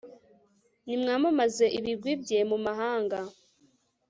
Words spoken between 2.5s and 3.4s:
mahanga